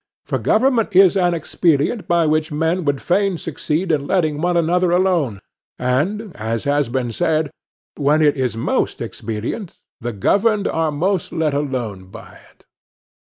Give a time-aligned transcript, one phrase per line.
[0.25, 4.89] For government is an expedient, by which men would fain succeed in letting one another
[4.89, 5.41] alone;
[5.77, 7.51] and, as has been said,
[7.97, 12.65] when it is most expedient, the governed are most let alone by it.